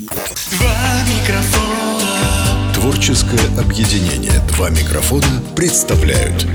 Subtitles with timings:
[0.00, 2.72] Два микрофона.
[2.74, 6.46] Творческое объединение «Два микрофона» представляют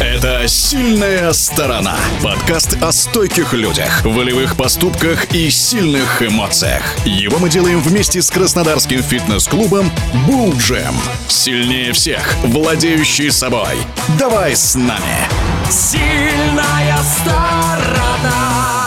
[0.00, 7.80] Это «Сильная сторона» Подкаст о стойких людях, волевых поступках и сильных эмоциях Его мы делаем
[7.80, 9.88] вместе с краснодарским фитнес-клубом
[10.26, 10.96] «Булл Джем»
[11.28, 13.76] Сильнее всех, владеющий собой
[14.18, 15.28] Давай с нами!
[15.70, 18.81] Сильная сторона.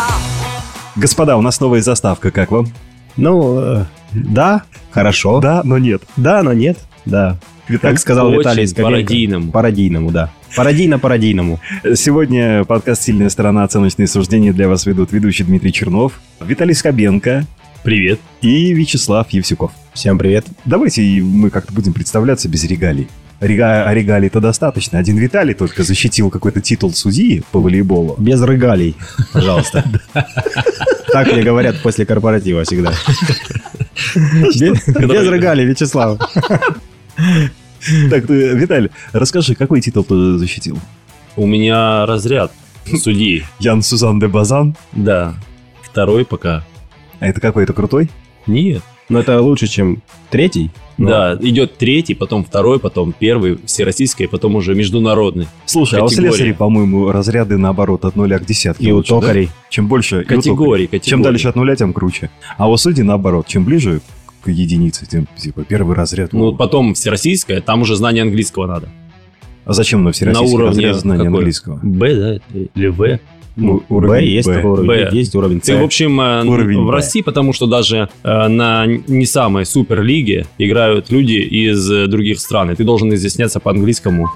[0.95, 2.67] Господа, у нас новая заставка, как вам?
[3.17, 5.41] Ну, э, да, хорошо.
[5.41, 6.03] Да, но нет.
[6.15, 6.77] Да, но нет.
[7.05, 7.37] Да.
[7.81, 8.91] Как сказал очень Виталий Скобенко.
[8.91, 9.51] пародийному.
[9.51, 10.31] Пародийному, да.
[10.55, 11.59] Пародийно-пародийному.
[11.95, 13.63] Сегодня подкаст «Сильная сторона.
[13.63, 17.45] Оценочные суждения» для вас ведут ведущий Дмитрий Чернов, Виталий Скобенко
[17.83, 18.19] Привет.
[18.41, 19.71] и Вячеслав Евсюков.
[19.93, 20.45] Всем привет.
[20.63, 23.07] Давайте мы как-то будем представляться без регалий.
[23.45, 24.99] Рега- а регалий-то достаточно.
[24.99, 28.15] Один Виталий только защитил какой-то титул судьи по волейболу.
[28.17, 28.95] Без рыгалей,
[29.33, 29.83] пожалуйста.
[31.11, 32.91] Так мне говорят после корпоратива всегда.
[34.15, 36.19] Без без рыгалей, Вячеслав.
[38.09, 40.77] Так, Виталий, расскажи, какой титул ты защитил?
[41.37, 42.51] У меня разряд
[43.01, 43.45] судьи.
[43.59, 44.75] Ян Сузан де Базан?
[44.91, 45.35] Да.
[45.83, 46.65] Второй пока.
[47.21, 48.09] А это какой-то крутой?
[48.47, 48.81] Нет.
[49.09, 50.71] Но это лучше, чем третий.
[50.97, 55.47] Но Да, идет третий, потом второй, потом первый, всероссийский, потом уже международный.
[55.65, 56.31] Слушай, а у Категория.
[56.31, 58.85] слесарей, по-моему, разряды наоборот от нуля к десятке.
[58.85, 59.19] И у лучше, да?
[59.19, 59.49] токарей.
[59.69, 60.21] Чем больше...
[60.21, 61.01] у Категории, токарей.
[61.01, 61.23] Чем категории.
[61.23, 62.29] дальше от нуля, тем круче.
[62.57, 63.45] А у судей наоборот.
[63.47, 64.01] Чем ближе
[64.43, 66.31] к единице, тем типа первый разряд.
[66.33, 68.89] Ну, потом всероссийская, там уже знание английского надо.
[69.65, 71.37] а зачем На всероссийский уровне разряд знания какой?
[71.39, 71.79] английского?
[71.83, 72.59] Б, да?
[72.75, 73.19] Или В.
[73.55, 74.55] Ну, Б есть Б.
[74.55, 75.09] такой уровень, Б.
[75.13, 75.83] есть уровень Ты, в С.
[75.85, 76.91] общем, э, Уровень в Б.
[76.91, 82.71] России, потому что даже э, на не самой суперлиге играют люди из э, других стран,
[82.71, 84.27] и ты должен изъясняться по-английскому.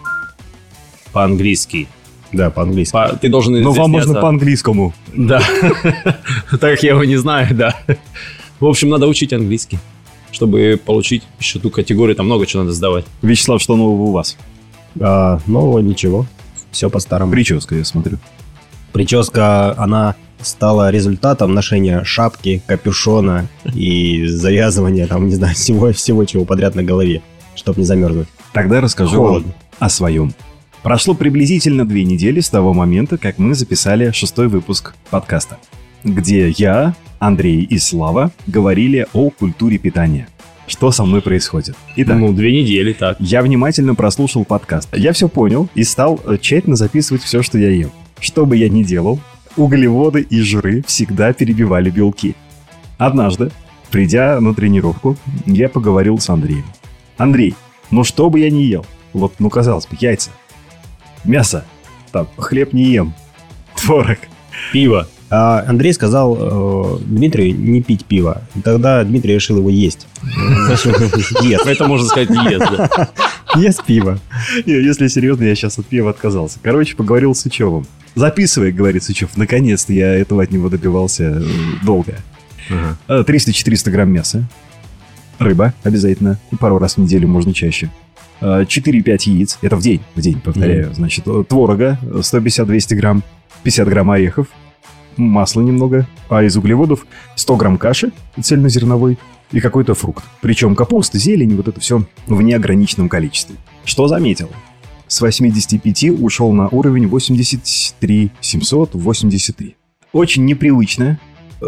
[1.11, 1.87] По-английски.
[2.31, 2.93] Да, по-английски.
[2.93, 4.93] По- ты должен Но Ну, вам можно по-английскому.
[5.15, 5.41] Да.
[6.51, 7.75] Так как я его не знаю, да.
[8.59, 9.79] В общем, надо учить английский,
[10.31, 12.15] чтобы получить еще ту категорию.
[12.15, 13.05] Там много чего надо сдавать.
[13.21, 14.37] Вячеслав, что нового у вас?
[14.99, 16.25] А, ну, ничего.
[16.71, 17.31] Все по-старому.
[17.31, 18.17] Прическа, я смотрю.
[18.91, 26.45] Прическа, она стала результатом ношения шапки, капюшона и завязывания, там, не знаю, всего, всего чего
[26.45, 27.21] подряд на голове,
[27.55, 28.27] чтобы не замерзнуть.
[28.53, 29.45] Тогда расскажу вам
[29.79, 30.33] о своем.
[30.81, 35.57] Прошло приблизительно две недели с того момента, как мы записали шестой выпуск подкаста,
[36.03, 40.29] где я, Андрей и Слава говорили о культуре питания.
[40.67, 41.75] Что со мной происходит?
[41.95, 43.17] Итак, Ну, две недели так.
[43.19, 44.87] я внимательно прослушал подкаст.
[44.95, 47.89] Я все понял и стал э, тщательно записывать все, что я ем.
[48.19, 49.19] Что бы я ни делал,
[49.55, 52.35] углеводы и жиры всегда перебивали белки.
[52.97, 53.51] Однажды,
[53.91, 56.65] придя на тренировку, я поговорил с Андреем.
[57.17, 57.55] Андрей,
[57.91, 60.31] ну что бы я ни ел, вот, ну казалось бы, яйца,
[61.23, 61.65] мясо,
[62.11, 63.13] там, хлеб не ем,
[63.75, 64.17] творог.
[64.71, 65.07] Пиво.
[65.31, 68.41] А Андрей сказал э, Дмитрию не пить пиво.
[68.55, 70.07] И тогда Дмитрий решил его есть.
[71.43, 71.67] Ест.
[71.67, 73.09] Это можно сказать ест, да.
[73.59, 74.19] Ест пиво.
[74.65, 76.59] Не, Если серьезно, я сейчас от пива отказался.
[76.61, 77.85] Короче, поговорил с Сычевым.
[78.15, 79.35] Записывай, говорит Сычев.
[79.35, 81.43] Наконец-то я этого от него добивался э,
[81.83, 82.15] долго.
[82.69, 84.47] Э, 300-400 грамм мяса.
[85.39, 86.39] Рыба обязательно.
[86.51, 87.89] И пару раз в неделю, можно чаще.
[88.41, 89.57] Э, 4-5 яиц.
[89.61, 90.93] Это в день, в день, повторяю.
[90.93, 93.23] Значит, э, творога э, 150-200 грамм.
[93.63, 94.47] 50 грамм орехов.
[95.17, 96.07] Масла немного.
[96.29, 97.05] А из углеводов
[97.35, 98.11] 100 грамм каши
[98.41, 99.17] цельнозерновой
[99.51, 100.23] и какой-то фрукт.
[100.41, 103.55] Причем капуста, зелень, вот это все в неограниченном количестве.
[103.85, 104.49] Что заметил?
[105.07, 109.75] С 85 ушел на уровень 83 783.
[110.13, 111.19] Очень непривычно.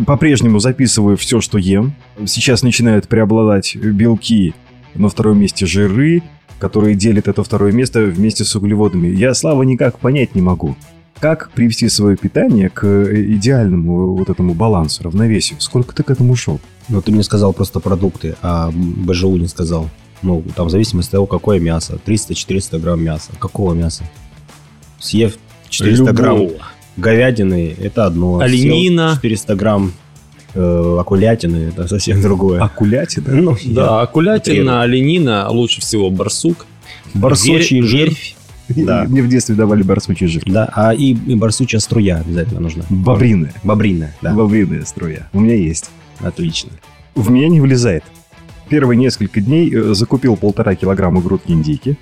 [0.06, 1.94] По-прежнему записываю все, что ем.
[2.26, 4.54] Сейчас начинают преобладать белки,
[4.96, 6.22] на втором месте жиры,
[6.60, 9.08] которые делят это второе место вместе с углеводами.
[9.08, 10.76] Я, Слава, никак понять не могу.
[11.20, 15.60] Как привести свое питание к идеальному вот этому балансу, равновесию?
[15.62, 16.60] Сколько ты к этому ушел?
[16.92, 19.90] Ну, ты мне сказал просто продукты, а БЖУ не сказал.
[20.22, 21.98] Ну, там в зависимости от того, какое мясо.
[22.06, 23.32] 300-400 грамм мяса.
[23.40, 24.04] Какого мяса?
[25.00, 25.38] Съев
[25.70, 26.60] 400 грамм Любого.
[26.98, 28.40] говядины, это одно.
[28.40, 29.12] Оленина.
[29.12, 29.94] Съел 400 грамм
[30.54, 32.62] э, окулятины, это совсем другое.
[32.62, 33.34] Акулятина?
[33.34, 36.66] Ну, Да, акулятина, оленина, лучше всего барсук.
[37.14, 38.12] Барсучий жир.
[38.70, 39.06] Да.
[39.08, 40.44] Мне в детстве давали барсучий жир.
[40.46, 42.84] Да, а и, и барсучья струя обязательно нужна.
[42.90, 43.54] Бобриная.
[43.64, 44.34] Бобриная, да.
[44.34, 45.30] Бобриная струя.
[45.34, 45.90] У меня есть.
[46.24, 46.72] Отлично.
[47.16, 48.04] В меня не влезает.
[48.70, 51.98] Первые несколько дней э, закупил полтора килограмма грудки индейки.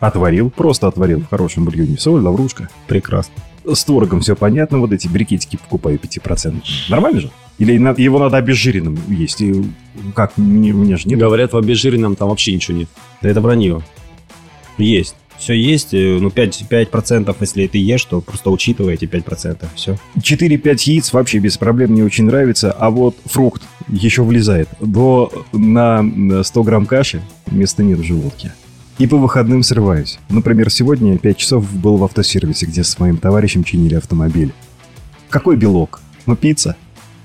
[0.00, 1.98] Отварил, просто отварил в хорошем бульоне.
[1.98, 2.68] Соль, лаврушка.
[2.86, 3.34] Прекрасно.
[3.64, 6.62] С творогом все понятно, вот эти брикетики покупаю 5%.
[6.88, 7.30] Нормально же?
[7.58, 9.40] Или его надо обезжиренным есть?
[9.40, 9.64] И
[10.14, 11.18] как, мне, мне же нет.
[11.18, 12.88] Говорят, в обезжиренном там вообще ничего нет.
[13.20, 13.82] Да это вранье.
[14.78, 15.14] Есть.
[15.42, 19.98] Все есть, э, ну 5%, 5% если ты ешь, то просто учитывайте 5%, все.
[20.16, 24.68] 4-5 яиц вообще без проблем мне очень нравится, а вот фрукт еще влезает.
[24.78, 28.52] До на 100 грамм каши места нет в желудке.
[28.98, 30.20] И по выходным срываюсь.
[30.28, 34.52] Например, сегодня 5 часов был в автосервисе, где с моим товарищем чинили автомобиль.
[35.28, 36.02] Какой белок?
[36.24, 36.76] Ну, пицца.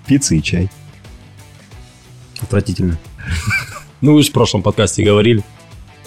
[0.07, 0.71] Пицца и чай.
[2.41, 2.97] Отвратительно.
[3.99, 5.43] Ну, вы же в прошлом подкасте говорили.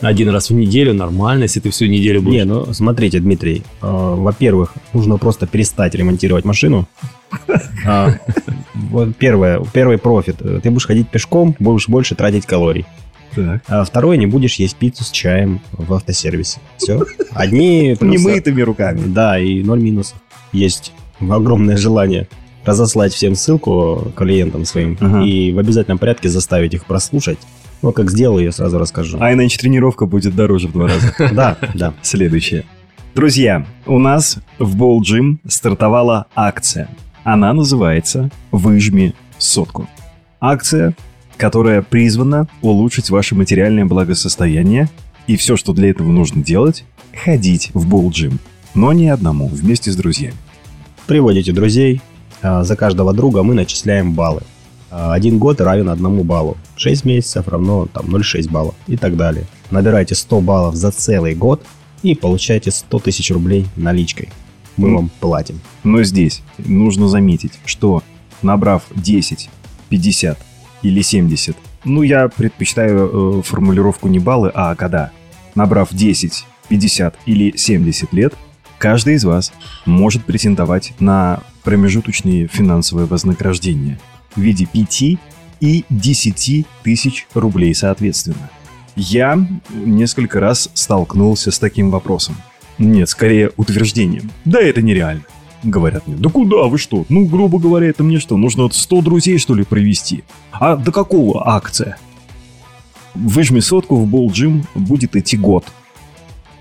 [0.01, 2.39] Один раз в неделю нормально, если ты всю неделю будешь.
[2.39, 6.89] Не, ну смотрите, Дмитрий, э, во-первых, нужно просто перестать ремонтировать машину.
[7.87, 8.11] А,
[8.75, 10.37] вот первое, первый профит.
[10.39, 12.85] Ты будешь ходить пешком, будешь больше тратить калорий.
[13.35, 13.63] Так.
[13.69, 16.61] А второе, не будешь есть пиццу с чаем в автосервисе.
[16.77, 17.03] Все.
[17.33, 17.97] Одни.
[18.01, 19.01] Немытыми руками.
[19.07, 20.19] Да, и ноль минусов.
[20.53, 22.29] Есть огромное желание
[22.65, 25.23] разослать всем ссылку клиентам своим Ага.
[25.25, 27.39] и в обязательном порядке заставить их прослушать.
[27.83, 29.19] Ну, как сделаю, я сразу расскажу.
[29.21, 31.15] А иначе тренировка будет дороже в два раза.
[31.33, 31.95] Да, да.
[32.03, 32.65] Следующее.
[33.15, 36.89] Друзья, у нас в Bowl Gym стартовала акция.
[37.25, 39.89] Она называется «Выжми сотку».
[40.41, 40.95] Акция,
[41.37, 44.89] которая призвана улучшить ваше материальное благосостояние.
[45.27, 46.85] И все, что для этого нужно делать–
[47.25, 48.39] ходить в Bowl Gym.
[48.75, 50.37] Но не одному, вместе с друзьями.
[51.07, 52.01] Приводите друзей.
[52.43, 54.43] а, За каждого друга мы начисляем баллы.
[54.91, 56.57] А, Один год равен одному баллу.
[56.77, 59.45] 6 месяцев равно там 0,6 баллов и так далее.
[59.71, 61.65] Набирайте 100 баллов за целый год
[62.03, 64.31] и получаете 100 тысяч рублей наличкой.
[64.77, 64.97] Мы Ну.
[64.97, 65.61] вам платим.
[65.85, 68.03] Но здесь нужно заметить, что
[68.43, 69.49] набрав 10,
[69.91, 70.39] 50
[70.83, 75.11] или 70, ну я предпочитаю э, формулировку не баллы, а года.
[75.55, 78.35] Набрав 10, 50 или 70 лет,
[78.79, 79.53] каждый из вас
[79.85, 83.99] может претендовать на промежуточные финансовые вознаграждения
[84.35, 85.03] в виде 5
[85.61, 88.51] и 10 тысяч рублей соответственно.
[88.97, 89.39] Я
[89.71, 92.37] несколько раз столкнулся с таким вопросом.
[92.79, 94.31] Нет, скорее утверждением.
[94.45, 95.23] Да это нереально.
[95.63, 97.05] Говорят мне, да куда вы что?
[97.11, 100.25] Ну, грубо говоря, это мне что, нужно вот 100 друзей, что ли, провести?
[100.53, 101.99] А до какого акция?
[103.15, 105.67] Выжми сотку в Gym будет идти год.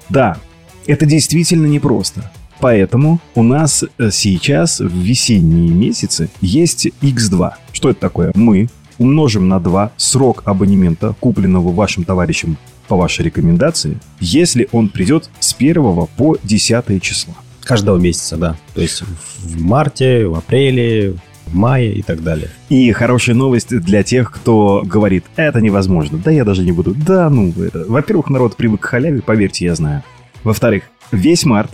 [0.10, 0.38] Да,
[0.86, 2.32] это действительно непросто.
[2.60, 7.54] Поэтому у нас э, сейчас в весенние месяцы есть X2.
[7.72, 8.32] Что это такое?
[8.36, 8.68] Мы
[8.98, 12.58] умножим на 2 срок абонемента, купленного вашим товарищем
[12.88, 17.34] по вашей рекомендации, если он придет с 1 по 10 число.
[17.62, 18.58] Каждого месяца, да.
[18.74, 21.16] То есть в марте, в апреле,
[21.46, 22.50] в мае и так далее.
[22.70, 26.94] И хорошая новость для тех, кто говорит, это невозможно, да я даже не буду.
[26.96, 27.86] Да, ну, это...
[27.88, 30.04] Во-первых, народ привык к халяве, поверьте, я знаю.
[30.44, 31.72] Во-вторых, весь март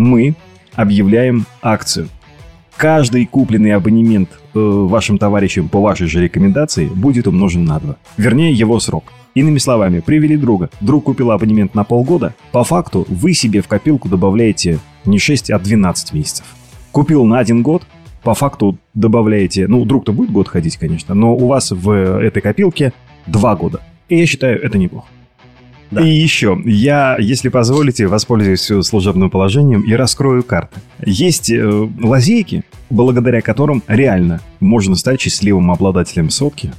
[0.00, 0.34] мы
[0.74, 2.08] объявляем акцию.
[2.76, 7.96] Каждый купленный абонемент э, вашим товарищам по вашей же рекомендации будет умножен на 2.
[8.16, 9.04] Вернее, его срок.
[9.34, 10.70] Иными словами, привели друга.
[10.80, 12.34] Друг купил абонемент на полгода.
[12.50, 16.46] По факту вы себе в копилку добавляете не 6, а 12 месяцев.
[16.90, 17.82] Купил на один год,
[18.22, 22.92] по факту добавляете, ну, друг-то будет год ходить, конечно, но у вас в этой копилке
[23.26, 23.80] два года.
[24.08, 25.06] И я считаю, это неплохо.
[25.90, 26.06] Да.
[26.06, 30.80] И еще, я, если позволите, воспользуюсь служебным положением и раскрою карты.
[31.04, 36.72] Есть э, лазейки, благодаря которым реально можно стать счастливым обладателем сотки.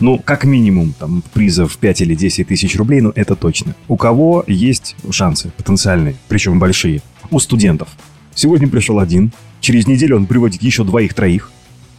[0.00, 3.76] Ну, как минимум, там, призов 5 или 10 тысяч рублей, ну, это точно.
[3.86, 7.02] У кого есть шансы потенциальные, причем большие?
[7.30, 7.88] У студентов.
[8.34, 9.30] Сегодня пришел один,
[9.60, 11.52] через неделю он приводит еще двоих-троих.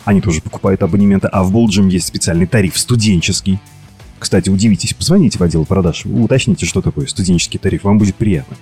[0.03, 3.59] Они тоже покупают абонементы, а в Болджим есть специальный тариф студенческий.
[4.21, 8.55] Кстати, удивитесь, позвоните в отдел продаж, уточните, что такое студенческий тариф, вам будет приятно.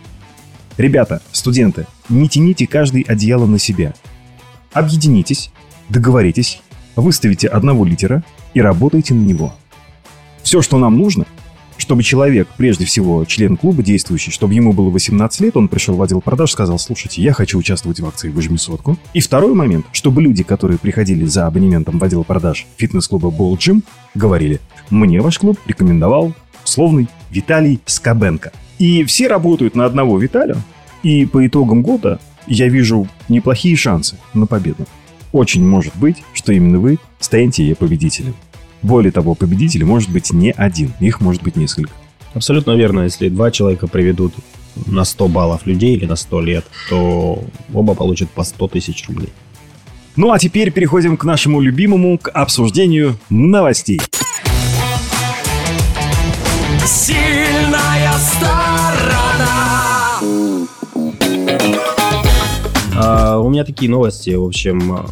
[0.78, 3.94] Ребята, студенты, не тяните каждый одеяло на себя.
[4.72, 5.52] Объединитесь,
[5.90, 6.62] договоритесь,
[6.96, 8.24] выставите одного лидера
[8.54, 9.54] и работайте на него.
[10.44, 11.26] Все, что нам нужно,
[11.90, 16.02] чтобы человек, прежде всего член клуба действующий, чтобы ему было 18 лет, он пришел в
[16.04, 18.96] отдел продаж, сказал, слушайте, я хочу участвовать в акции «Выжми сотку».
[19.16, 23.82] И второй момент, чтобы люди, которые приходили за абонементом в отдел продаж фитнес-клуба Ball Gym,
[24.14, 28.52] говорили, мне ваш клуб рекомендовал условный Виталий Скабенко.
[28.78, 30.58] И все работают на одного Виталия,
[31.02, 34.86] и по итогам года я вижу неплохие шансы на победу.
[35.32, 38.36] Очень может быть, что именно вы станете победителем.
[38.82, 41.92] Более того, победитель может быть не один, их может быть несколько.
[42.34, 43.02] Абсолютно верно.
[43.02, 44.34] Если два человека приведут
[44.86, 47.44] на 100 баллов людей или на 100 лет, то
[47.74, 49.30] оба получат по 100 тысяч рублей.
[50.16, 54.02] Ну а теперь переходим к нашему любимому, к обсуждению новостей.
[56.86, 59.20] Сильная сторона.
[62.96, 64.32] А, у меня такие новости.
[64.32, 65.06] В общем, а,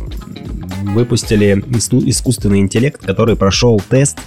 [0.84, 4.18] выпустили иску- искусственный интеллект, который прошел тест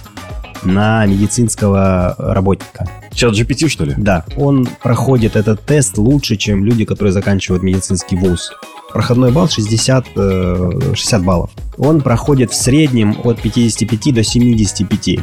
[0.63, 2.87] на медицинского работника.
[3.13, 3.93] Чат GPT, что ли?
[3.97, 8.51] Да, он проходит этот тест лучше, чем люди, которые заканчивают медицинский вуз.
[8.93, 11.51] Проходной балл 60, э, 60 баллов.
[11.77, 15.19] Он проходит в среднем от 55 до 75.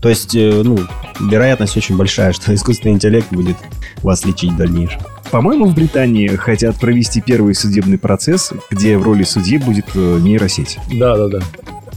[0.00, 0.78] То есть, э, ну,
[1.20, 3.56] вероятность очень большая, что искусственный интеллект будет
[4.02, 5.00] вас лечить в дальнейшем.
[5.30, 10.78] По-моему, в Британии хотят провести первый судебный процесс, где в роли судьи будет э, нейросеть.
[10.92, 11.40] Да, да, да.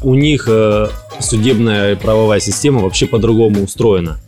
[0.03, 0.87] У них э,
[1.19, 4.19] судебная правовая система вообще по-другому устроена.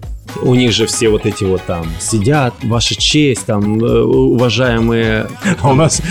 [0.42, 5.28] У них же все вот эти вот там сидят, ваша честь, там, э, уважаемые...
[5.62, 6.02] А у нас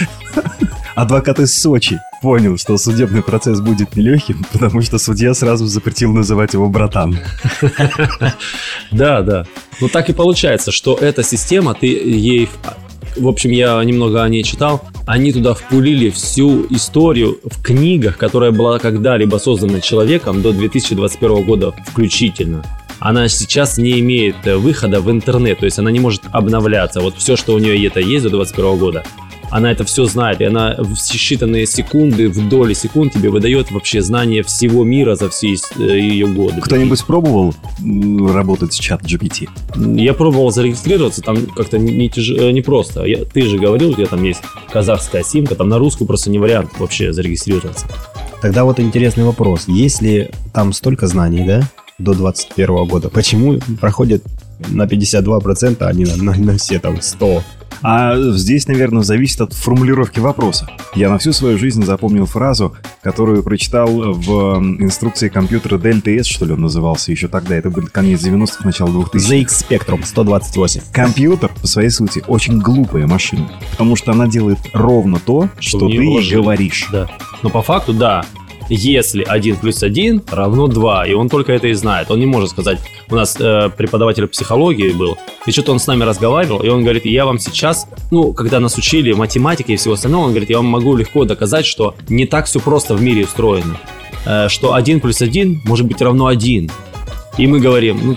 [0.95, 6.55] адвокат из Сочи понял, что судебный процесс будет нелегким, потому что судья сразу запретил называть
[6.55, 7.19] его братан.
[8.93, 9.45] Да, да.
[9.81, 12.49] Ну так и получается, что эта система, ты ей...
[13.17, 14.83] В общем, я немного о ней читал.
[15.07, 21.73] Они туда впулили всю историю в книгах, которая была когда-либо создана человеком до 2021 года
[21.87, 22.65] включительно
[23.01, 27.01] она сейчас не имеет э, выхода в интернет, то есть она не может обновляться.
[27.01, 29.05] Вот все, что у нее это есть до 2021 года,
[29.51, 34.03] она это все знает, и она в считанные секунды, в доли секунд тебе выдает вообще
[34.03, 36.61] знание всего мира за все э, ее годы.
[36.61, 37.55] Кто-нибудь пробовал
[38.33, 39.49] работать с чат GPT?
[39.97, 42.31] Я пробовал зарегистрироваться, там как-то не, тяж...
[42.31, 43.05] Э, не просто.
[43.05, 46.39] Я, ты же говорил, у тебя там есть казахская симка, там на русскую просто не
[46.39, 47.87] вариант вообще зарегистрироваться.
[48.41, 49.65] Тогда вот интересный вопрос.
[49.69, 51.63] Если там столько знаний, да,
[51.99, 53.09] до 21 года.
[53.09, 54.23] Почему проходит
[54.69, 57.43] на 52%, а не на, на, на все там 100?
[57.83, 60.69] А здесь, наверное, зависит от формулировки вопроса.
[60.95, 66.47] Я на всю свою жизнь запомнил фразу, которую прочитал в инструкции компьютера Delta S, что
[66.47, 67.55] ли он назывался еще тогда.
[67.57, 69.19] Это был конец 90-х, начало 2000-х.
[69.19, 70.81] ZX Spectrum 128.
[70.93, 73.51] Компьютер, по своей сути, очень глупая машина.
[73.73, 76.35] Потому что она делает ровно то, что, что ты вложили.
[76.37, 76.89] говоришь.
[76.91, 77.11] Да.
[77.43, 78.25] Но по факту, да,
[78.69, 82.11] если 1 плюс 1 равно 2, и он только это и знает.
[82.11, 82.79] Он не может сказать,
[83.11, 85.17] у нас э, преподаватель психологии был,
[85.47, 88.77] и что-то он с нами разговаривал, и он говорит, я вам сейчас, ну, когда нас
[88.77, 92.47] учили математике и всего остального, он говорит, я вам могу легко доказать, что не так
[92.47, 93.77] все просто в мире устроено,
[94.27, 96.71] э, что 1 плюс 1 может быть равно 1.
[97.37, 98.17] И мы говорим, ну,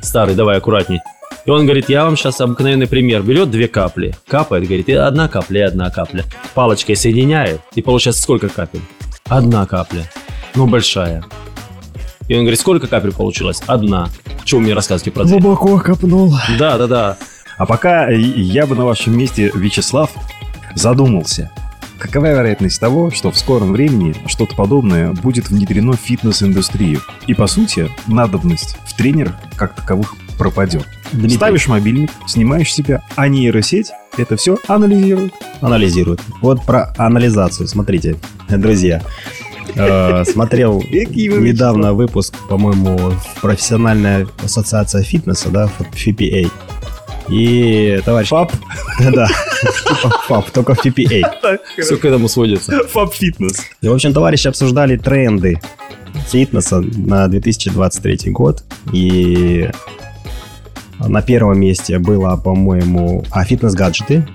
[0.00, 1.00] старый, давай аккуратней.
[1.46, 3.22] И он говорит, я вам сейчас обыкновенный пример.
[3.22, 6.24] Берет две капли, капает, говорит, и одна капля, и одна капля.
[6.54, 8.80] Палочкой соединяет, и получается сколько капель?
[9.28, 10.04] Одна капля.
[10.54, 11.24] Ну, большая.
[12.28, 13.60] И он говорит, сколько капель получилось?
[13.66, 14.08] Одна.
[14.44, 15.40] Чего мне рассказываете про дверь?
[15.40, 16.34] Глубоко копнул.
[16.58, 17.16] Да, да, да.
[17.58, 20.10] А пока я бы на вашем месте, Вячеслав,
[20.74, 21.50] задумался.
[21.98, 27.00] Какова вероятность того, что в скором времени что-то подобное будет внедрено в фитнес-индустрию?
[27.26, 30.86] И, по сути, надобность в тренерах как таковых пропадет.
[31.12, 31.36] Дмитрий.
[31.36, 35.32] Ставишь мобильник, снимаешь себя, а нейросеть это все анализирует.
[35.60, 36.20] Анализирует.
[36.40, 38.16] Вот про анализацию, смотрите,
[38.48, 39.02] друзья.
[39.74, 46.50] Э, смотрел недавно выпуск, по-моему, профессиональная ассоциация фитнеса, да, FPA.
[47.28, 48.28] И товарищ...
[48.28, 48.52] ФАП?
[49.12, 49.26] Да,
[50.26, 51.22] ФАП, только в FPA.
[51.78, 52.86] Все к этому сводится.
[52.88, 53.60] ФАП фитнес.
[53.82, 55.60] И, в общем, товарищи обсуждали тренды
[56.28, 58.64] фитнеса на 2023 год.
[58.92, 59.68] И
[61.00, 64.26] на первом месте было, по-моему, а фитнес-гаджеты,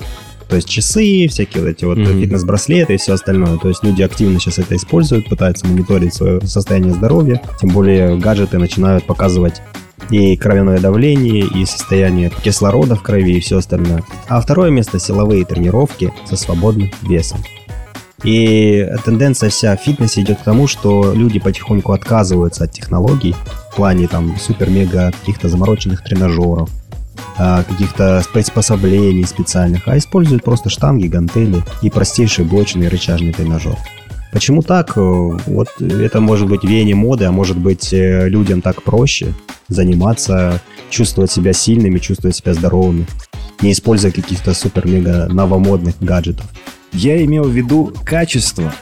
[0.52, 2.22] то есть часы, всякие вот эти вот mm-hmm.
[2.22, 3.58] фитнес-браслеты и все остальное.
[3.58, 7.42] То есть люди активно сейчас это используют, пытаются мониторить свое состояние здоровья.
[7.62, 9.62] Тем более гаджеты начинают показывать
[10.10, 14.04] и кровяное давление, и состояние кислорода в крови, и все остальное.
[14.28, 17.40] А второе место– силовые тренировки со свободным весом.
[18.24, 23.36] И тенденция вся в фитнесе идет к тому, что люди потихоньку отказываются от технологий
[23.72, 26.70] в плане там супер-мега каких-то замороченных тренажеров,
[27.38, 33.78] а, каких-то приспособлений специальных, а используют просто штанги, гантели и простейший блочный рычажный тренажер.
[34.32, 34.96] Почему так?
[34.96, 39.34] Вот это может быть веяние моды, а может быть э, людям так проще
[39.68, 43.08] заниматься, чувствовать себя сильными, чувствовать себя здоровыми,
[43.62, 46.46] не используя каких-то супер-мега новомодных гаджетов.
[46.94, 48.74] Я имел в виду качество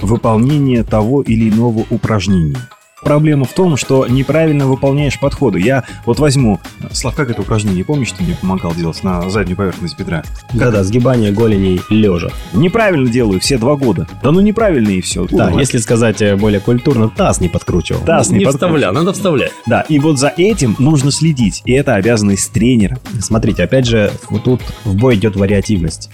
[0.00, 2.58] выполнения того или иного упражнения.
[3.02, 5.60] Проблема в том, что неправильно выполняешь подходы.
[5.60, 6.58] Я вот возьму...
[6.90, 7.84] Слав, как это упражнение?
[7.84, 10.24] Помнишь, что мне помогал делать на заднюю поверхность бедра?
[10.54, 12.30] Да-да, сгибание голеней лежа.
[12.52, 14.08] Неправильно делаю все два года.
[14.22, 15.26] Да ну неправильно и все.
[15.30, 15.60] Да, Ой.
[15.60, 18.00] если сказать э, более культурно, таз не подкручивал.
[18.00, 19.52] Таз не, не вставлял, надо вставлять.
[19.66, 21.62] Да, и вот за этим нужно следить.
[21.64, 22.98] И это обязанность тренера.
[23.20, 26.10] Смотрите, опять же, вот тут в бой идет вариативность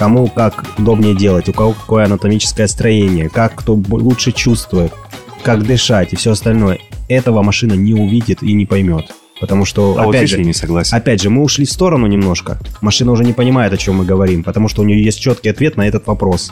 [0.00, 4.94] кому как удобнее делать, у кого какое анатомическое строение, как кто лучше чувствует,
[5.42, 6.78] как дышать и все остальное.
[7.08, 9.12] Этого машина не увидит и не поймет.
[9.40, 10.96] Потому что, а опять вот же, не согласен.
[10.96, 12.58] опять же, мы ушли в сторону немножко.
[12.80, 15.76] Машина уже не понимает, о чем мы говорим, потому что у нее есть четкий ответ
[15.76, 16.50] на этот вопрос.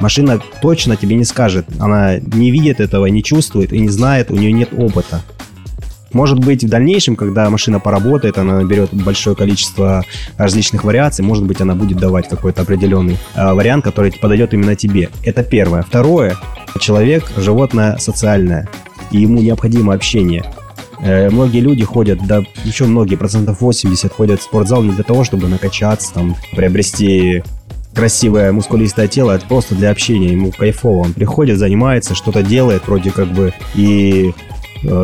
[0.00, 1.64] Машина точно тебе не скажет.
[1.78, 5.22] Она не видит этого, не чувствует и не знает, у нее нет опыта.
[6.12, 10.04] Может быть, в дальнейшем, когда машина поработает, она наберет большое количество
[10.36, 15.10] различных вариаций, может быть, она будет давать какой-то определенный э, вариант, который подойдет именно тебе.
[15.24, 15.82] Это первое.
[15.82, 16.36] Второе.
[16.80, 18.68] Человек– животное социальное,
[19.10, 20.44] и ему необходимо общение.
[21.00, 25.24] Э, многие люди ходят, да еще многие, процентов 80 ходят в спортзал не для того,
[25.24, 27.42] чтобы накачаться, там, приобрести
[27.94, 31.04] красивое мускулистое тело, это просто для общения, ему кайфово.
[31.04, 34.32] Он приходит, занимается, что-то делает, вроде как бы и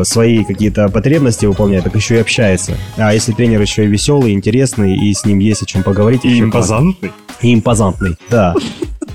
[0.03, 2.73] свои какие-то потребности выполняет, так еще и общается.
[2.97, 6.25] А если тренер еще и веселый, интересный, и с ним есть о чем поговорить.
[6.25, 7.09] И импозантный.
[7.09, 7.15] классно.
[7.41, 8.55] И импозантный, да.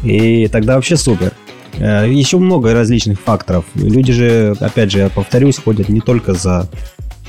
[0.02, 1.32] И тогда вообще супер.
[1.78, 3.64] Э, Еще много различных факторов.
[3.74, 6.68] Люди же, опять же, я повторюсь, ходят не только за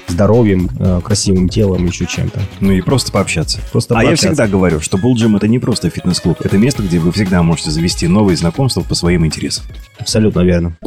[0.07, 2.39] здоровьем, э, красивым телом, еще чем-то.
[2.59, 3.59] Ну и просто пообщаться.
[3.71, 4.27] Просто а я пообщаться.
[4.27, 8.07] всегда говорю, что Булджим это не просто фитнес-клуб, это место, где вы всегда можете завести
[8.07, 9.65] новые знакомства по своим интересам.
[9.97, 10.77] Абсолютно верно.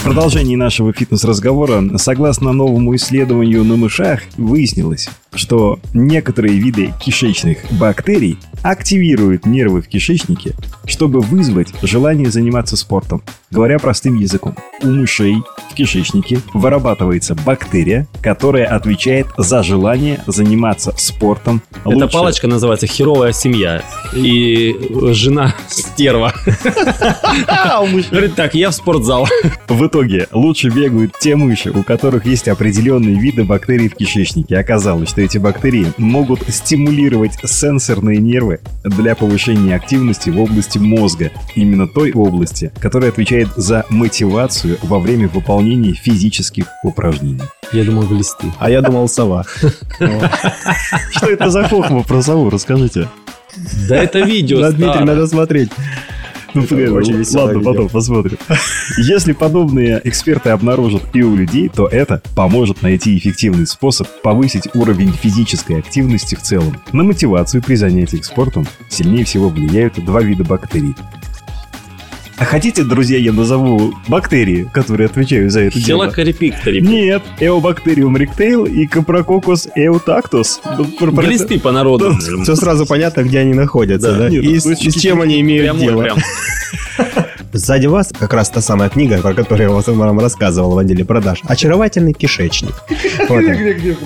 [0.00, 8.38] В продолжении нашего фитнес-разговора, согласно новому исследованию на мышах, выяснилось, что некоторые виды кишечных бактерий
[8.62, 10.54] активируют нервы в кишечнике,
[10.86, 13.22] чтобы вызвать желание заниматься спортом.
[13.50, 21.62] Говоря простым языком, у мышей в кишечнике вырабатывается бактерия, которая отвечает за желание заниматься спортом.
[21.80, 22.12] Эта лучше.
[22.12, 23.82] палочка называется «Херовая семья».
[24.14, 24.76] И
[25.12, 26.32] жена стерва.
[28.10, 29.26] Говорит, так, я в спортзал.
[29.68, 34.58] В итоге лучше бегают те мыши, у которых есть определенные виды бактерий в кишечнике.
[34.58, 41.30] Оказалось, что эти бактерии могут стимулировать сенсорные нервы для повышения активности в области мозга.
[41.54, 47.42] Именно той области, которая отвечает за мотивацию во время выполнения физических упражнений.
[47.72, 48.46] Я думал, глисты.
[48.58, 49.44] А я думал, сова.
[49.98, 52.48] Что это за хохма про сову?
[52.48, 53.06] Расскажите.
[53.88, 55.70] Да это видео Да, Дмитрий, надо смотреть.
[56.54, 58.38] Ну, погоди, Очень веселое ладно, потом посмотрим.
[58.98, 65.12] Если подобные эксперты обнаружат и у людей, то это поможет найти эффективный способ повысить уровень
[65.12, 66.80] физической активности в целом.
[66.92, 70.94] На мотивацию при занятиях спортом сильнее всего влияют два вида бактерий.
[72.40, 76.04] А хотите, друзья, я назову бактерии, которые отвечают за это дело?
[76.04, 76.80] Хелокорепиктори.
[76.80, 80.62] Нет, Эобактериум ректейл и Капрококус эутактус.
[80.78, 82.16] Ну, Глисты по народу.
[82.42, 84.30] Все сразу понятно, где они находятся, Да.
[84.30, 86.16] Нет, И ну, с, чем они имеют дело.
[87.52, 91.04] Сзади вас как раз та самая книга, про которую я вам вам рассказывал в отделе
[91.04, 91.40] продаж.
[91.44, 92.74] «Очаровательный кишечник».
[93.28, 93.44] Вот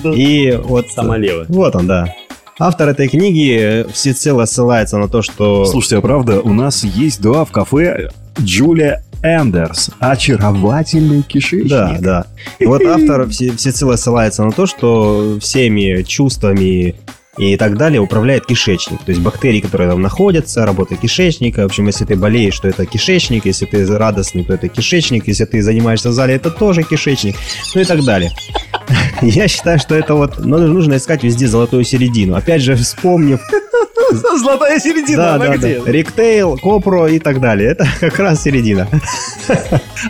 [0.03, 0.13] он.
[0.13, 0.87] И вот...
[0.89, 1.45] Самое левое.
[1.47, 2.13] Вот он, да.
[2.59, 5.63] Автор этой книги всецело ссылается на то, что...
[5.63, 9.89] Слушайте, а правда, у нас есть, да, в кафе Джулия Эндерс.
[9.99, 11.69] Очаровательный кишечник.
[11.69, 12.25] Да, да.
[12.59, 16.95] И вот автор все, всецело ссылается на то, что всеми чувствами
[17.37, 19.03] и так далее управляет кишечник.
[19.03, 21.63] То есть бактерии, которые там находятся, работа кишечника.
[21.63, 23.45] В общем, если ты болеешь, то это кишечник.
[23.45, 25.27] Если ты радостный, то это кишечник.
[25.27, 27.35] Если ты занимаешься в зале, это тоже кишечник.
[27.73, 28.31] Ну и так далее.
[29.21, 30.39] Я считаю, что это вот...
[30.39, 32.35] Ну, нужно искать везде золотую середину.
[32.35, 33.41] Опять же, вспомнив...
[34.37, 35.79] Золотая середина, Да, она да, где?
[35.79, 35.91] да.
[35.91, 37.71] Ректейл, Копро и так далее.
[37.71, 38.87] Это как раз середина.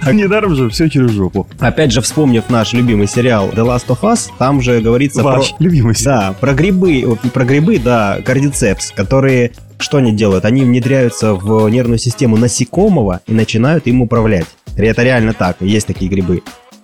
[0.02, 1.48] А недаром же все через жопу.
[1.60, 5.64] Опять же, вспомнив наш любимый сериал The Last of Us, там же говорится Ваш про...
[5.64, 6.20] любимый сериал.
[6.20, 10.46] Да, про грибы, про грибы, да, кардицепс, которые что они делают?
[10.46, 14.46] Они внедряются в нервную систему насекомого и начинают им управлять.
[14.78, 16.42] Это реально так, есть такие грибы.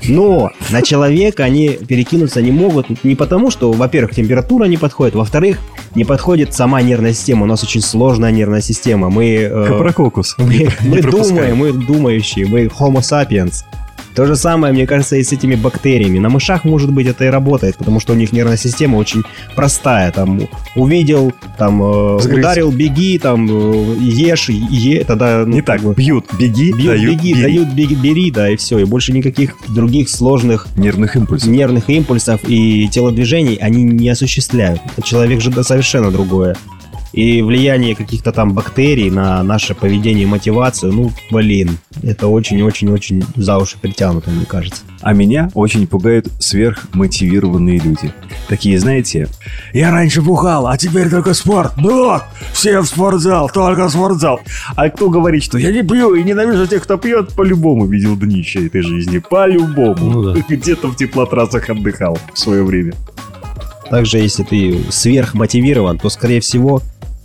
[0.07, 5.59] Но на человека они перекинуться не могут не потому, что, во-первых, температура не подходит, во-вторых,
[5.95, 7.43] не подходит сама нервная система.
[7.43, 9.09] У нас очень сложная нервная система.
[9.09, 10.35] Мы, э, Капрококус.
[10.37, 11.29] мы, мы пропускай.
[11.29, 13.63] думаем, мы думающие, мы homo sapiens.
[14.15, 16.19] То же самое, мне кажется, и с этими бактериями.
[16.19, 19.23] На мышах, может быть, это и работает, потому что у них нервная система очень
[19.55, 20.11] простая.
[20.11, 20.41] Там
[20.75, 26.25] увидел, там э, ударил, беги, там э, ешь, е, тогда ну, Не так, бы, бьют,
[26.37, 27.41] беги, бьют, дают, беги, бери.
[27.41, 28.79] дают, беги, бери, да, и все.
[28.79, 31.49] И больше никаких других сложных Нервных импульсов.
[31.49, 34.81] нервных импульсов и телодвижений они не осуществляют.
[35.03, 36.55] Человек же да, совершенно другое.
[37.13, 43.57] И влияние каких-то там бактерий на наше поведение и мотивацию, ну, блин, это очень-очень-очень за
[43.57, 44.83] уши притянуто, мне кажется.
[45.01, 48.13] А меня очень пугают сверхмотивированные люди.
[48.47, 49.27] Такие, знаете,
[49.73, 51.73] я раньше бухал, а теперь только спорт.
[51.77, 54.39] Да, все в спортзал, только в спортзал.
[54.75, 58.67] А кто говорит, что я не пью и ненавижу тех, кто пьет, по-любому видел днище
[58.67, 59.17] этой жизни.
[59.17, 59.95] По-любому.
[59.97, 60.41] Ну да.
[60.49, 62.93] Где-то в теплотрассах отдыхал в свое время.
[63.91, 66.81] Также, если ты сверхмотивирован, то, скорее всего,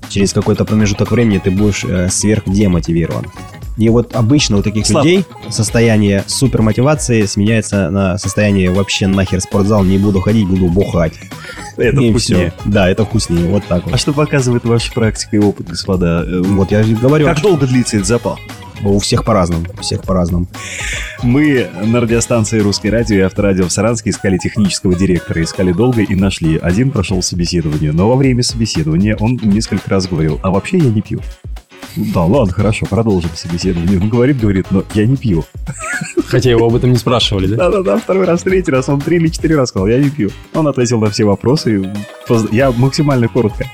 [0.09, 3.27] через какой-то промежуток времени ты будешь э, сверхдемотивирован.
[3.77, 5.05] И вот обычно у таких Слаб.
[5.05, 11.13] людей состояние супермотивации сменяется на состояние вообще нахер спортзал, не буду ходить, буду бухать.
[11.77, 12.53] Это И вкуснее.
[12.59, 12.71] всё.
[12.71, 14.01] Да, это вкуснее, вот так А вот.
[14.01, 16.25] что показывает ваша практика и опыт, господа?
[16.27, 18.39] Э, Вот я говорю, Как долго длится этот запал?
[18.85, 20.47] у всех по-разному, у всех по-разному.
[21.23, 25.43] Мы на радиостанции «Русское радио» и авторадио в Саранске искали технического директора.
[25.43, 26.59] Искали долго и нашли.
[26.59, 31.01] Один прошел собеседование, но во время собеседования он несколько раз говорил, а вообще я не
[31.01, 31.21] пью.
[31.97, 33.99] Да, ладно, хорошо, продолжим собеседование.
[33.99, 35.45] Он говорит, говорит, но я не пью.
[36.27, 37.57] Хотя его об этом не спрашивали, да?
[37.57, 40.31] Да-да-да, второй раз, третий раз, он три или четыре раза сказал, я не пью.
[40.55, 41.81] Он ответил на все вопросы.
[41.81, 41.89] и
[42.29, 43.65] поз- Я максимально коротко.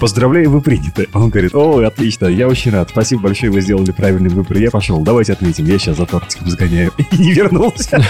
[0.00, 1.08] Поздравляю, вы приняты.
[1.14, 2.90] Он говорит, о, отлично, я очень рад.
[2.90, 4.58] Спасибо большое, вы сделали правильный выбор.
[4.58, 6.92] Я пошел, давайте отметим, я сейчас за тортиком сгоняю.
[6.98, 8.02] И не вернулся.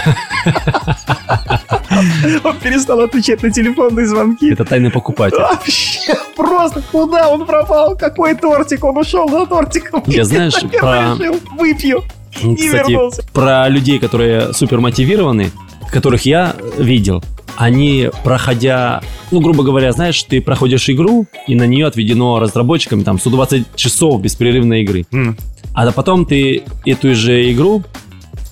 [2.43, 4.51] Он перестал отвечать на телефонные звонки.
[4.51, 5.37] Это тайный покупатель.
[5.37, 7.95] Вообще, просто куда он пропал?
[7.97, 8.83] Какой тортик?
[8.83, 10.03] Он ушел за тортиком.
[10.07, 12.03] Я, знаешь, Я про- решил, выпью.
[12.43, 13.23] И Кстати, вернулся.
[13.33, 15.51] про людей, которые супер мотивированы,
[15.91, 17.23] которых я видел,
[17.55, 23.17] они, проходя, ну, грубо говоря, знаешь, ты проходишь игру, и на нее отведено разработчикам там
[23.19, 25.05] 120 часов беспрерывной игры.
[25.11, 25.35] М.
[25.73, 27.83] А потом ты эту же игру,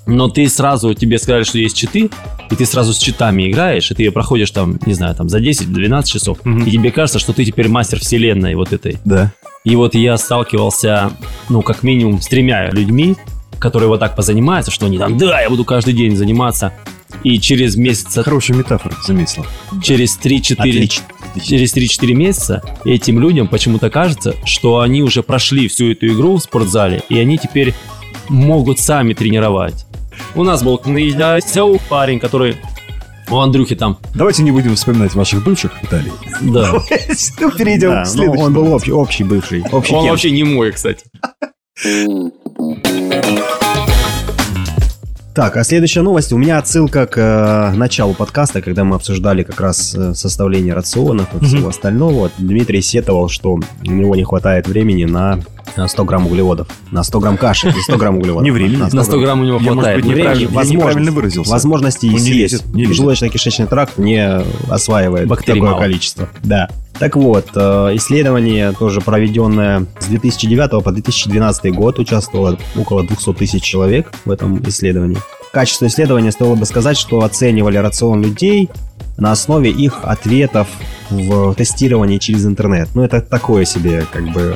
[0.06, 2.10] но ты сразу, тебе сказали, что есть читы,
[2.52, 5.40] и ты сразу с читами играешь, и ты ее проходишь там, не знаю, там за
[5.40, 6.64] 10-12 часов, Мгм.
[6.66, 8.98] и тебе кажется, что ты теперь мастер вселенной вот этой.
[9.06, 9.34] Да.
[9.64, 11.12] И вот я сталкивался,
[11.50, 13.16] ну, как минимум, с тремя людьми,
[13.58, 16.72] которые вот так позанимаются, что они там, да, я буду каждый день заниматься.
[17.24, 19.46] И через месяц, Хорошая метафора, заметил.
[19.82, 21.04] через 3-4, Отлично.
[21.42, 26.42] через 3-4 месяца этим людям почему-то кажется, что они уже прошли всю эту игру в
[26.44, 27.74] спортзале, и они теперь
[28.28, 29.85] могут сами тренировать.
[30.36, 32.58] У нас был Князев, парень, который
[33.30, 36.12] у Андрюхи там, Давайте не будем вспоминать ваших бывших, Виталий.
[36.42, 36.74] да.
[37.58, 38.46] Перейдем Да, к ну, следующему.
[38.46, 39.64] он был общий, общий бывший.
[39.72, 40.12] Общий Он кем.
[40.12, 41.04] вообще не мой, кстати.
[45.34, 46.32] Так, а следующая новость.
[46.32, 51.28] У меня отсылка к э, началу подкаста, когда мы обсуждали как раз э, составление рационов
[51.42, 52.14] и всего остального.
[52.14, 55.40] Вот Дмитрий сетовал, что у него не хватает времени на
[55.88, 56.68] 100 грамм углеводов.
[56.92, 58.44] На 100 грамм каши, не 100 грамм углеводов.
[58.44, 58.78] Не времени.
[58.92, 59.98] На 100 грамм у него Я, может хватает.
[59.98, 61.52] быть, но неправильно, времени- я неправильно выразился.
[61.52, 62.28] Возможности есть.
[62.28, 62.98] лезет, не лезет.
[63.04, 64.24] Желудочно-кишечный тракт не
[64.70, 65.82] осваивает Бактерий такое мало.
[65.82, 66.30] количество.
[66.44, 66.70] Да.
[66.98, 67.60] Так вот, э,
[67.96, 74.64] исследование тоже проведенное с 2009 по 2012 год участвовало около 200 тысяч человек в этом
[74.70, 75.18] исследовании.
[75.52, 78.70] Качество исследования стоило бы сказать, что оценивали рацион людей
[79.18, 80.68] на основе их ответов
[81.10, 82.90] в тестировании через интернет.
[82.96, 84.56] Ну, это такое себе, как бы,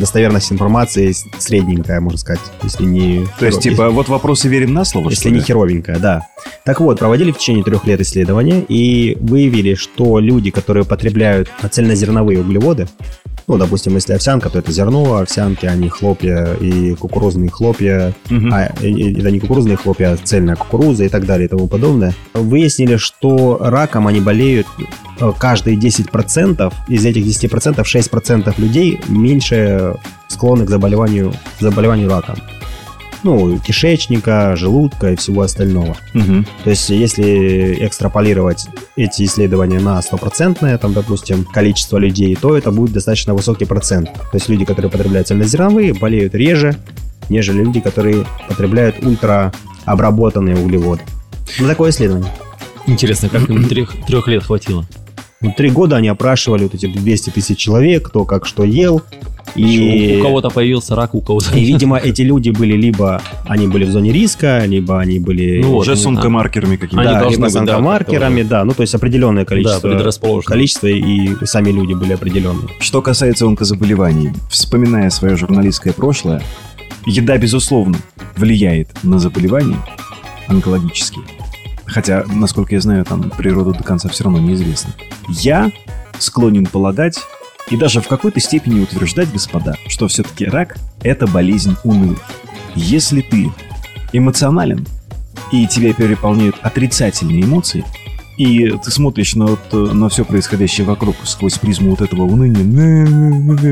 [0.00, 3.26] достоверность информации средненькая, можно сказать, если не...
[3.38, 6.26] То есть, типа, вот вопросы верим на слово, Если не херовенькая, да.
[6.64, 12.40] Так вот, проводили в течение трех лет исследования и выявили, что люди, которые потребляют цельнозерновые
[12.40, 12.88] углеводы,
[13.46, 18.52] ну, допустим, если овсянка, то это зерно, овсянки, они хлопья и кукурузные хлопья, Мгм.
[18.52, 22.96] а это не кукурузные хлопья, а цельная кукуруза и так далее и тому подобное, выяснили,
[22.96, 24.66] что раком они болеют
[25.20, 29.94] э, каждые 10%, из этих 10% 6% людей меньше
[30.28, 32.36] склонны к заболеванию, заболеванию раком.
[33.24, 35.96] Ну, кишечника, желудка и всего остального.
[36.12, 36.46] Мгм.
[36.62, 42.92] То есть, если экстраполировать эти исследования на стопроцентное, там, допустим, количество людей, то это будет
[42.92, 44.12] достаточно высокий процент.
[44.12, 46.76] То есть, люди, которые потребляют цельнозерновые, болеют реже,
[47.30, 51.02] нежели люди, которые потребляют ультраобработанные углеводы.
[51.58, 52.30] Ну, такое исследование.
[52.86, 54.86] Интересно, как им трех, трех лет хватило?
[55.44, 59.02] Ну, Три года они опрашивали вот эти 200 тысяч человек, кто как что ел.
[59.56, 61.54] И, У кого-то появился рак, у кого-то...
[61.56, 65.72] и, видимо, эти люди были либо они были в зоне риска, либо они были Ну,
[65.72, 67.06] вот, Уже с онкомаркерами какими-то.
[67.08, 69.88] Они да, должны либо быть, с да, онкомаркерами, да, ну то есть определенное Да, количество,
[69.88, 70.44] предрасположенные.
[70.44, 72.68] количество и сами люди были определенные.
[72.80, 76.42] Что касается онкозаболеваний, вспоминая свое журналистское прошлое,
[77.04, 77.98] еда, безусловно,
[78.36, 79.76] влияет на заболевания
[80.48, 81.24] онкологические.
[81.94, 84.92] Хотя, насколько я знаю, там природа до конца все равно неизвестна.
[85.28, 85.70] Я
[86.18, 87.20] склонен полагать
[87.70, 92.18] и даже в какой-то степени утверждать, господа, что все-таки рак– это болезнь унылых.
[92.74, 93.52] Если ты
[94.12, 94.84] эмоционален,
[95.52, 97.84] и тебя переполняют отрицательные эмоции,
[98.38, 103.06] и ты смотришь на, вот, э, на все происходящее вокруг сквозь призму вот этого уныния,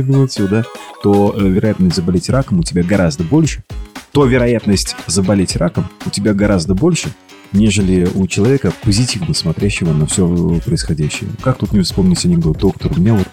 [0.05, 0.63] вот сюда,
[1.03, 3.65] то э, вероятность заболеть раком у тебя гораздо больше.
[4.13, 7.13] То вероятность заболеть раком у тебя гораздо больше,
[7.53, 10.27] нежели у человека, позитивно смотрящего на все
[10.65, 11.31] происходящее.
[11.43, 12.59] Как тут не вспомнить анекдот?
[12.59, 13.29] Доктор, у меня вот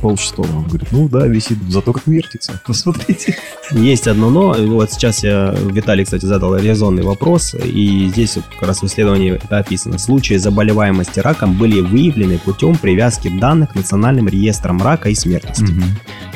[0.00, 0.46] полшестого.
[0.54, 2.60] Он говорит, ну да, висит, зато как вертится.
[2.66, 3.36] Посмотрите.
[3.72, 8.68] Есть одно но, вот сейчас я, Виталий, кстати, задал резонный вопрос, и здесь вот как
[8.68, 9.98] раз в исследовании это описано.
[9.98, 15.64] Случаи заболеваемости раком были выявлены путем привязки данных к национальным реестрам рака и смертности.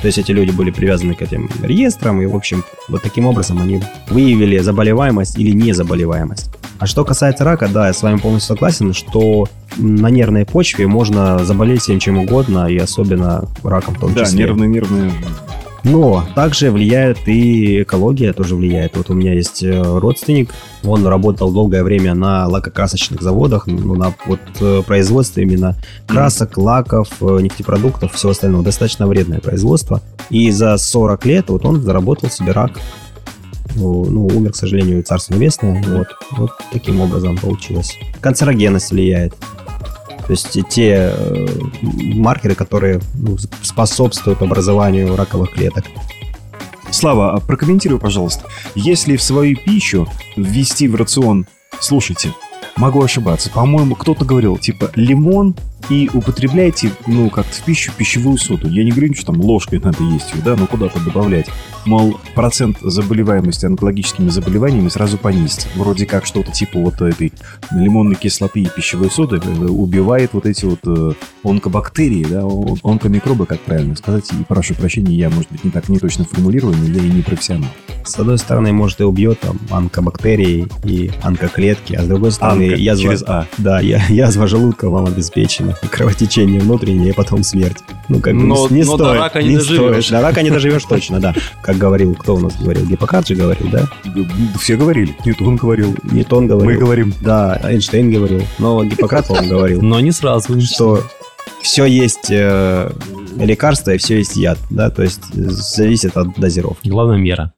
[0.01, 3.61] То есть эти люди были привязаны к этим реестрам, и, в общем, вот таким образом
[3.61, 6.51] они выявили заболеваемость или незаболеваемость.
[6.79, 11.45] А что касается рака, да, я с вами полностью согласен, что на нервной почве можно
[11.45, 14.41] заболеть всем чем угодно, и особенно раком в том Да, числе.
[14.41, 15.11] нервные-нервные.
[15.85, 18.97] Но также влияет и экология, тоже влияет.
[18.97, 20.51] Вот у меня есть э, родственник,
[20.85, 27.09] он работал долгое время на лакокрасочных заводах, ну, на вот э, производстве именно красок, лаков,
[27.21, 28.65] э, нефтепродуктов, всего остального.
[28.65, 30.03] Достаточно вредное производство.
[30.31, 32.73] И за 40 лет вот он заработал себе рак.
[33.79, 35.83] Ну, ну, умер, к сожалению, царство небесное.
[35.87, 37.97] Вот, вот таким образом получилось.
[38.21, 39.35] Канцерогенность влияет.
[40.27, 41.47] То есть те э,
[41.81, 45.85] маркеры, которые ну, способствуют образованию раковых клеток.
[46.91, 48.45] Слава, а прокомментируй, пожалуйста.
[48.75, 51.47] Если в свою пищу ввести в рацион...
[51.81, 52.35] Слушайте,
[52.77, 53.51] могу ошибаться.
[53.51, 55.55] По-моему, кто-то говорил, типа, лимон
[55.89, 58.69] и употребляйте, ну, как-то в пищу пищевую соду.
[58.69, 61.47] Я не говорю, что там ложкой надо есть ее, да, но куда-то добавлять.
[61.85, 65.69] Мол, процент заболеваемости онкологическими заболеваниями сразу понизится.
[65.75, 67.33] Вроде как что-то типа вот этой
[67.71, 71.13] лимонной кислоты и пищевой соды э, убивает вот эти вот э,
[71.45, 72.43] онкобактерии, да,
[72.83, 74.31] онкомикробы, как правильно сказать.
[74.33, 77.23] И прошу прощения, я, может быть, не так не точно формулирую, но я и не
[77.23, 77.71] профессионал.
[78.05, 82.77] С одной стороны, может и убьет там онкобактерии и онкоклетки, а с другой стороны, Анка,
[82.77, 83.47] язва, через А.
[83.59, 87.79] да, я, язва желудка вам обеспечена, кровотечение внутреннее, и потом смерть.
[88.09, 90.05] Ну, как бы Но- не но до стоит, рака не доживешь.
[90.07, 90.21] стоит.
[90.21, 91.35] До рака не доживешь точно, да.
[91.63, 92.87] Как говорил, кто у нас говорил?
[92.87, 93.87] Гиппократ же говорил, да?
[94.61, 95.15] Все говорили.
[95.25, 95.95] Ньютон говорил.
[96.05, 96.81] Ньютон Мы говорил.
[96.81, 97.15] говорим.
[97.21, 98.43] Да, Эйнштейн говорил.
[98.59, 99.83] Но Гиппократ, по-моему, говорил.
[99.83, 100.61] Но не сразу.
[100.61, 101.03] что
[101.63, 102.91] все есть э,
[103.37, 106.89] лекарство и все есть яд, да, то есть зависит от дозировки.
[106.89, 107.53] Главная мера.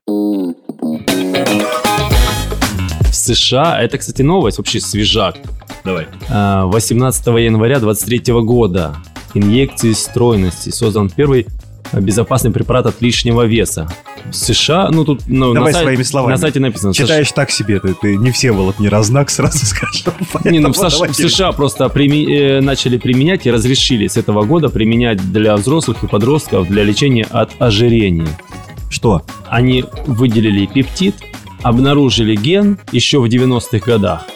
[3.02, 5.36] В США, это, кстати, новость, вообще свежак.
[5.84, 6.06] Давай.
[6.28, 8.96] А, 18 января 23 года
[9.34, 11.46] инъекции стройности создан первый
[11.92, 13.88] безопасный препарат от лишнего веса.
[14.30, 16.32] В США, ну тут ну, Давай на, своими словами.
[16.32, 16.92] на сайте написано.
[16.92, 20.12] США Читаешь так себе, ты, ты не все волок, не разнак, сразу скажем.
[20.44, 24.44] Не, ну в, Саш- в США просто прими- э, начали применять и разрешили с этого
[24.44, 28.28] года применять для взрослых и подростков для лечения от ожирения.
[28.88, 29.22] Что?
[29.48, 31.16] Они выделили пептид,
[31.62, 34.26] обнаружили ген еще в 90-х годах.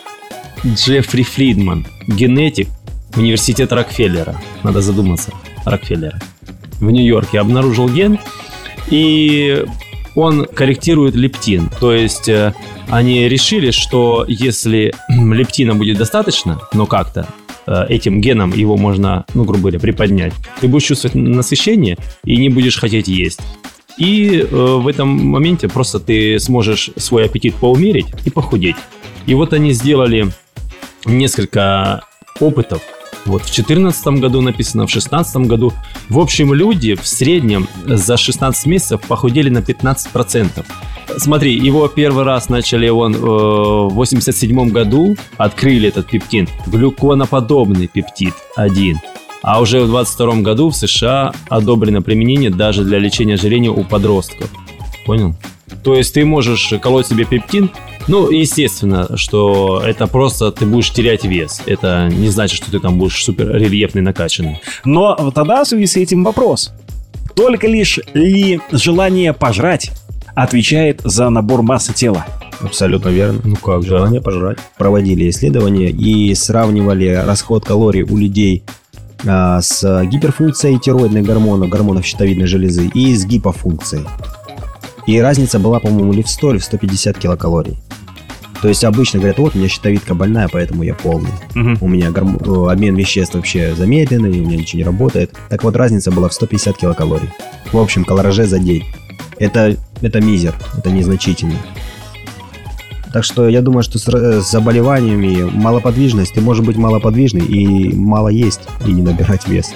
[0.66, 2.68] Джеффри Фридман, генетик,
[3.16, 4.40] университет Рокфеллера.
[4.62, 5.30] Надо задуматься.
[5.66, 6.18] Рокфеллера.
[6.80, 8.18] В Нью-Йорке обнаружил ген,
[8.88, 9.64] и
[10.14, 11.70] он корректирует лептин.
[11.80, 12.54] То есть э,
[12.88, 17.28] они решили, что если лептина будет достаточно, но как-то
[17.66, 22.48] э, этим геном его можно, ну, грубо говоря, приподнять, ты будешь чувствовать насыщение и не
[22.48, 23.40] будешь хотеть есть.
[23.98, 28.76] И э, в этом моменте просто ты сможешь свой аппетит поумерить и похудеть.
[29.26, 30.30] И вот они сделали
[31.06, 32.02] несколько
[32.40, 32.82] опытов.
[33.26, 35.72] Вот в 2014 году написано, в 2016 году.
[36.08, 40.64] В общем, люди в среднем за 16 месяцев похудели на 15%.
[41.16, 48.34] Смотри, его первый раз начали он э, в 87 году, открыли этот пептин, глюконоподобный пептид
[48.56, 48.98] 1.
[49.42, 54.50] А уже в 22 году в США одобрено применение даже для лечения ожирения у подростков.
[55.06, 55.34] Понял?
[55.82, 57.70] То есть ты можешь колоть себе пептин,
[58.06, 61.62] ну, естественно, что это просто ты будешь терять вес.
[61.66, 64.60] Это не значит, что ты там будешь супер рельефный, накачанный.
[64.84, 66.72] Но тогда в связи с этим вопрос.
[67.34, 69.90] Только лишь ли желание пожрать
[70.34, 72.26] отвечает за набор массы тела?
[72.60, 73.40] Абсолютно верно.
[73.44, 73.90] Ну как же?
[73.90, 74.58] Желание пожрать.
[74.76, 78.62] Проводили исследования и сравнивали расход калорий у людей
[79.26, 84.06] а, с гиперфункцией тироидных гормонов, гормонов щитовидной железы, и с гипофункцией.
[85.06, 87.76] И разница была, по-моему, ли в 100, или в 150 килокалорий.
[88.62, 91.30] То есть обычно говорят, вот у меня щитовидка больная, поэтому я полный.
[91.82, 95.34] У меня горм- э, обмен веществ вообще замедленный, у меня ничего не работает.
[95.50, 97.28] Так вот, разница была в 150 килокалорий.
[97.72, 98.84] В общем, калораже за день.
[99.38, 101.56] Это, это мизер, это незначительно.
[103.12, 108.28] Так что я думаю, что с, с заболеваниями малоподвижность, ты можешь быть малоподвижный и мало
[108.28, 109.72] есть, и не набирать вес.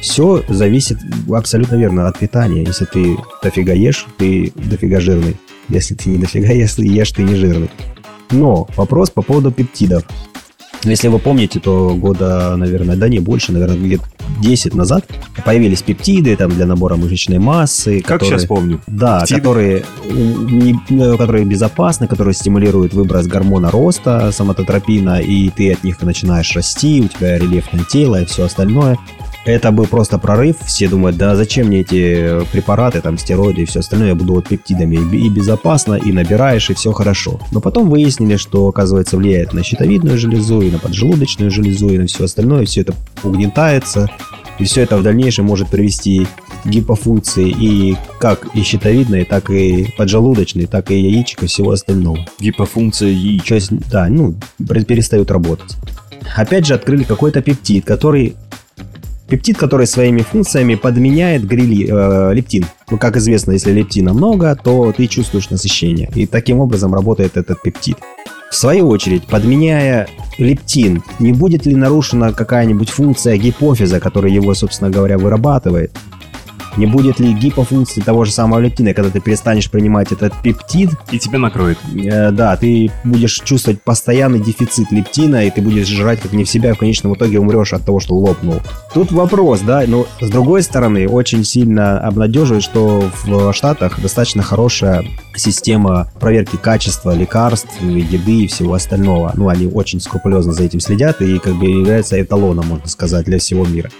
[0.00, 0.98] Все зависит
[1.32, 2.62] абсолютно верно от питания.
[2.64, 5.36] Если ты дофига ешь, ты дофига жирный.
[5.68, 7.70] Если ты не дофига если ешь, ты не жирный.
[8.30, 10.04] Но вопрос по поводу пептидов.
[10.84, 14.00] Если вы помните, то года, наверное, да не больше, наверное, лет
[14.40, 15.04] 10 назад
[15.44, 18.00] появились пептиды там для набора мышечной массы.
[18.00, 18.80] Как которые- сейчас помню.
[18.86, 19.40] Да, Пептиды?
[19.40, 26.00] которые, не- э, которые безопасны, которые стимулируют выброс гормона роста, соматотропина, и ты от них
[26.02, 28.96] начинаешь расти, у тебя рельефное тело и все остальное.
[29.46, 30.56] Это был просто прорыв.
[30.66, 34.48] Все думают, да зачем мне эти препараты, там, стероиды и все остальное, я буду вот
[34.48, 37.38] пептидами и бе- и безопасно, и набираешь, и все хорошо.
[37.52, 42.06] Но потом выяснили, что, оказывается, влияет на щитовидную железу, и на поджелудочную железу, и на
[42.06, 42.66] все остальное.
[42.66, 44.10] Все это угнетается,
[44.58, 46.26] и все это в дальнейшем может привести
[46.64, 52.18] гипофункции и как и щитовидной, так и поджелудочной, так и яичек и всего остального.
[52.40, 53.62] Гипофункция яичек.
[53.92, 55.76] Да, ну, перестают работать.
[56.34, 58.34] Опять же, открыли какой-то пептид, который
[59.28, 62.64] Пептид, который своими функциями подменяет грили, э, лептин.
[62.90, 66.10] Ну, как известно, если лептина много, то ты чувствуешь насыщение.
[66.14, 67.96] И таким образом работает этот пептид.
[68.50, 70.06] В свою очередь, подменяя
[70.38, 75.90] лептин, не будет ли нарушена какая-нибудь функция гипофиза, которая его, собственно говоря, вырабатывает?
[76.76, 80.90] Не будет ли гипофункции того же самого лептина, когда ты перестанешь принимать этот пептид?
[81.10, 81.78] И тебя накроет.
[81.94, 86.48] Э, да, ты будешь чувствовать постоянный дефицит лептина, и ты будешь жрать как не в
[86.48, 88.60] себя, и в конечном итоге умрешь от того, что лопнул.
[88.92, 95.04] Тут вопрос, да, но с другой стороны, очень сильно обнадеживает, что в Штатах достаточно хорошая
[95.34, 99.32] система проверки качества лекарств, еды и всего остального.
[99.34, 103.38] Ну, они очень скрупулезно за этим следят и как бы являются эталоном, можно сказать, для
[103.38, 103.90] всего мира.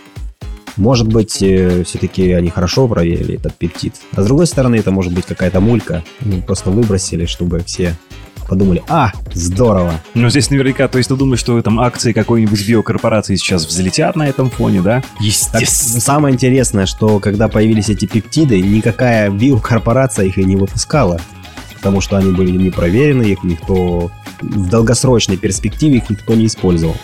[0.76, 3.94] Может быть, э, все-таки они хорошо проверили этот пептид.
[4.14, 6.02] А с другой стороны, это может быть какая-то мулька.
[6.20, 7.96] Ну, просто выбросили, чтобы все
[8.46, 10.00] подумали, а, здорово.
[10.14, 14.28] Ну, здесь наверняка, то есть ты думаешь, что там акции какой-нибудь биокорпорации сейчас взлетят на
[14.28, 15.02] этом фоне, да?
[15.52, 21.20] Так, самое интересное, что когда появились эти пептиды, никакая биокорпорация их и не выпускала.
[21.74, 24.10] Потому что они были не проверены, их никто
[24.40, 26.96] в долгосрочной перспективе их никто не использовал.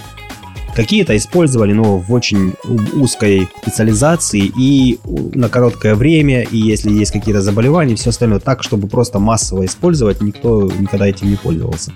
[0.74, 2.54] Какие-то использовали, но в очень
[2.94, 4.98] узкой специализации и
[5.35, 10.22] на короткое время, и если есть какие-то заболевания, все остальное так, чтобы просто массово использовать,
[10.22, 11.92] никто никогда этим не пользовался.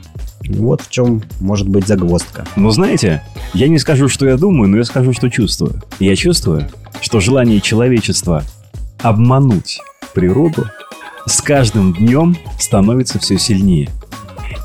[0.49, 2.45] Вот в чем может быть загвоздка.
[2.55, 3.23] Ну, знаете,
[3.55, 5.83] я не скажу, что я думаю, но я скажу, что чувствую.
[5.99, 6.69] Я чувствую,
[7.01, 8.45] что желание человечества
[9.01, 9.81] обмануть
[10.15, 10.67] природу
[11.27, 13.91] с каждым днем становится все сильнее.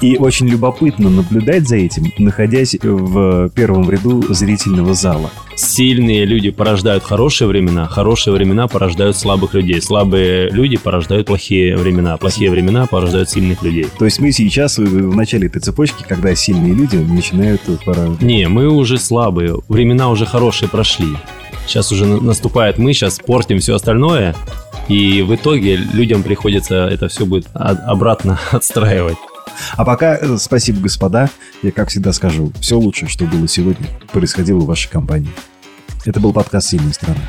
[0.02, 5.30] И очень любопытно наблюдать за этим, находясь в первом ряду зрительного зала.
[5.56, 12.18] Сильные люди порождают хорошие времена, хорошие времена порождают слабых людей, слабые люди порождают плохие времена,
[12.18, 13.86] плохие времена порождают сильных людей.
[14.00, 18.08] То есть мы сейчас в начале этой цепочки, когда сильные люди начинают пора...
[18.22, 21.16] Не, мы уже слабые, времена уже хорошие прошли.
[21.68, 24.36] Сейчас уже наступает мы, сейчас портим все остальное,
[24.88, 29.18] и в итоге людям приходится это все будет обратно отстраивать.
[29.76, 31.30] А пока э, спасибо, господа.
[31.62, 35.32] Я, как всегда, скажу, все лучшее, что было сегодня, происходило в вашей компании.
[36.06, 37.22] Это был подкаст «Сильная страна».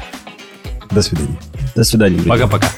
[0.91, 1.39] До свидания.
[1.75, 2.23] До свидания.
[2.23, 2.69] Пока-пока.